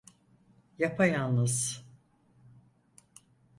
[0.79, 1.85] Yapayalnız.